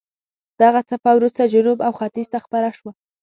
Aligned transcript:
دغه 0.61 0.79
څپه 0.89 1.11
وروسته 1.15 1.51
جنوب 1.53 1.77
او 1.87 1.91
ختیځ 1.99 2.27
ته 2.33 2.39
خپره 2.45 2.69
شوه. 2.77 2.91